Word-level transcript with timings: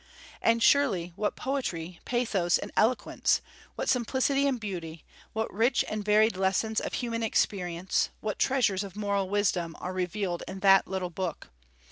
And 0.41 0.63
surely 0.63 1.13
what 1.15 1.35
poetry, 1.35 1.99
pathos, 2.05 2.57
and 2.57 2.71
eloquence, 2.75 3.39
what 3.75 3.87
simplicity 3.87 4.47
and 4.47 4.59
beauty, 4.59 5.05
what 5.31 5.53
rich 5.53 5.85
and 5.87 6.03
varied 6.03 6.35
lessons 6.35 6.81
of 6.81 6.93
human 6.95 7.21
experience, 7.21 8.09
what 8.19 8.39
treasures 8.39 8.83
of 8.83 8.95
moral 8.95 9.29
wisdom, 9.29 9.75
are 9.79 9.93
revealed 9.93 10.41
in 10.47 10.61
that 10.61 10.87
little 10.87 11.11
book! 11.11 11.49